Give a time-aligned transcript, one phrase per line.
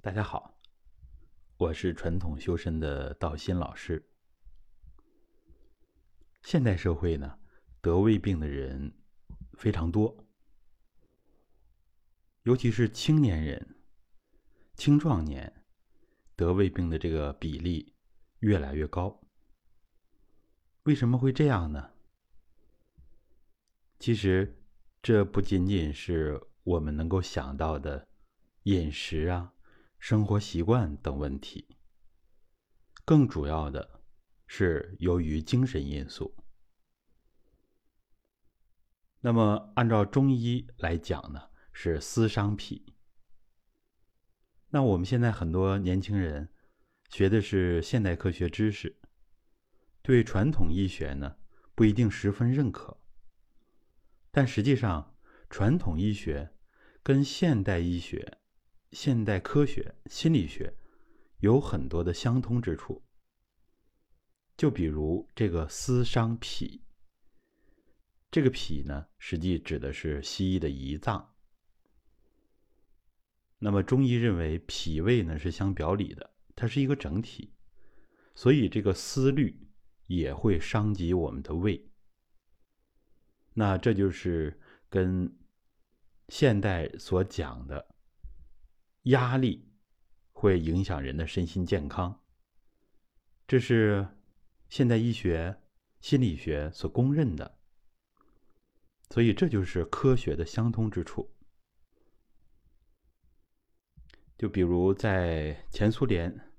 [0.00, 0.56] 大家好，
[1.56, 4.00] 我是传统修身的道心老师。
[6.42, 7.36] 现代社会呢，
[7.80, 8.94] 得胃病的人
[9.54, 10.24] 非常多，
[12.44, 13.74] 尤其是青年人、
[14.76, 15.64] 青壮年
[16.36, 17.92] 得胃病的这个比例
[18.38, 19.20] 越来越高。
[20.84, 21.90] 为什么会这样呢？
[23.98, 24.62] 其实，
[25.02, 28.06] 这不仅仅是我们能够想到的
[28.62, 29.54] 饮食啊。
[29.98, 31.76] 生活习惯等问题，
[33.04, 34.00] 更主要的
[34.46, 36.34] 是由于精神因素。
[39.20, 42.94] 那么，按照中医来讲呢，是思伤脾。
[44.70, 46.48] 那我们现在很多年轻人
[47.10, 49.00] 学的是现代科学知识，
[50.02, 51.36] 对传统医学呢
[51.74, 53.00] 不一定十分认可。
[54.30, 55.16] 但实际上，
[55.50, 56.54] 传统医学
[57.02, 58.38] 跟现代医学。
[58.90, 60.74] 现代科学心理学
[61.40, 63.02] 有很多的相通之处，
[64.56, 66.82] 就比如这个思伤脾，
[68.30, 71.34] 这个脾呢，实际指的是西医的胰脏。
[73.58, 77.52] 那么中医认为脾胃呢是相表里的，它是一个整体，
[78.34, 79.68] 所以这个思虑
[80.06, 81.90] 也会伤及我们的胃。
[83.52, 85.36] 那这就是跟
[86.28, 87.94] 现代所讲的。
[89.08, 89.70] 压力
[90.32, 92.22] 会影响人的身心健康，
[93.46, 94.06] 这是
[94.68, 95.62] 现代医学、
[96.00, 97.58] 心理学所公认的，
[99.08, 101.34] 所以这就是科学的相通之处。
[104.36, 106.52] 就比如在前苏联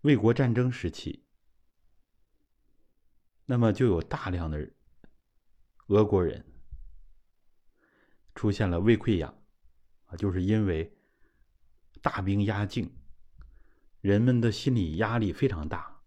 [0.00, 1.24] 卫国战争时期，
[3.46, 4.68] 那么就有大量的
[5.86, 6.44] 俄国人
[8.34, 9.42] 出现了胃溃疡
[10.06, 10.96] 啊，就是因为。
[12.02, 12.94] 大兵压境，
[14.00, 16.02] 人们的心理压力非常大，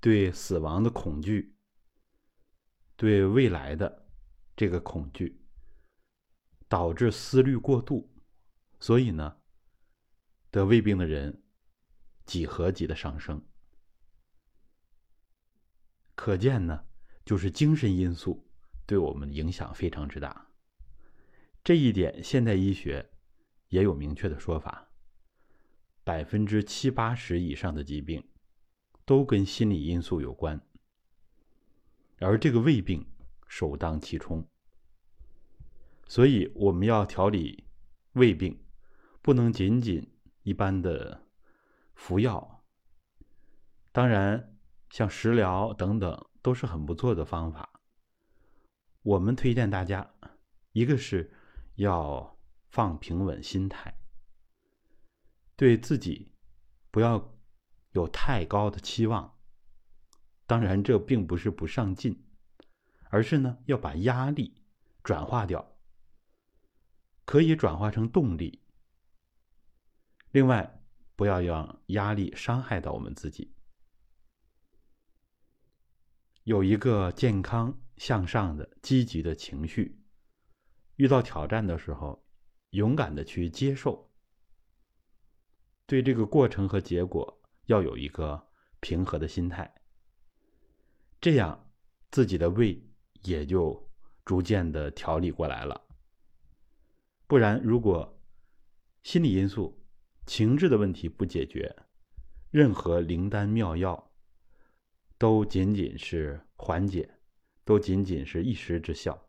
[0.00, 1.56] 对死亡的恐惧，
[2.96, 4.06] 对未来的
[4.56, 5.40] 这个恐惧，
[6.68, 8.12] 导致思虑过度，
[8.78, 9.38] 所以呢，
[10.50, 11.42] 得胃病的人
[12.26, 13.42] 几何级的上升。
[16.14, 16.84] 可见呢，
[17.24, 18.50] 就是精神因素
[18.84, 20.50] 对我们影响非常之大。
[21.64, 23.10] 这一点，现代医学
[23.68, 24.87] 也有明确的说法。
[26.08, 28.26] 百分之七八十以上的疾病，
[29.04, 30.58] 都跟心理因素有关，
[32.18, 33.06] 而这个胃病
[33.46, 34.42] 首当其冲。
[36.06, 37.68] 所以我们要调理
[38.12, 38.58] 胃病，
[39.20, 40.10] 不能仅仅
[40.44, 41.26] 一般的
[41.94, 42.64] 服药。
[43.92, 44.56] 当然，
[44.88, 47.82] 像食疗等等都是很不错的方法。
[49.02, 50.10] 我们推荐大家，
[50.72, 51.30] 一个是
[51.74, 52.38] 要
[52.70, 53.94] 放平稳心态。
[55.58, 56.30] 对自己
[56.92, 57.36] 不要
[57.90, 59.40] 有太高的期望，
[60.46, 62.24] 当然这并不是不上进，
[63.10, 64.62] 而是呢要把压力
[65.02, 65.76] 转化掉，
[67.24, 68.62] 可以转化成动力。
[70.30, 70.80] 另外，
[71.16, 73.52] 不要让压力伤害到我们自己，
[76.44, 80.00] 有一个健康向上的积极的情绪，
[80.94, 82.24] 遇到挑战的时候，
[82.70, 84.07] 勇敢的去接受。
[85.88, 88.46] 对这个过程和结果要有一个
[88.80, 89.74] 平和的心态，
[91.18, 91.72] 这样
[92.10, 92.78] 自己的胃
[93.22, 93.90] 也就
[94.22, 95.86] 逐渐的调理过来了。
[97.26, 98.20] 不然，如果
[99.02, 99.82] 心理因素、
[100.26, 101.74] 情志的问题不解决，
[102.50, 104.12] 任何灵丹妙药
[105.16, 107.18] 都仅仅是缓解，
[107.64, 109.26] 都仅仅是一时之效。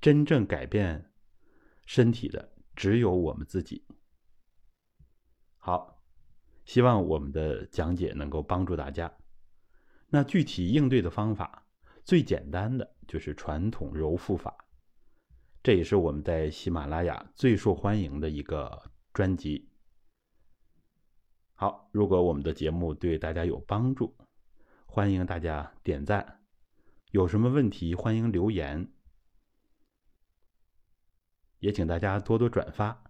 [0.00, 1.12] 真正改变
[1.86, 3.86] 身体的，只有我们自己。
[5.64, 6.02] 好，
[6.64, 9.16] 希望我们的讲解能够帮助大家。
[10.08, 11.64] 那具体应对的方法，
[12.04, 14.52] 最简单的就是传统揉腹法，
[15.62, 19.70] 这也是我们在喜马拉雅最受欢迎的一个专辑。
[21.54, 24.16] 好，如果我们的节目对大家有帮助，
[24.86, 26.40] 欢迎大家点赞。
[27.12, 28.92] 有什么问题，欢迎留言，
[31.60, 33.04] 也请大家多多转发。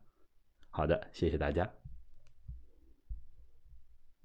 [0.69, 1.82] 好的，谢谢大家。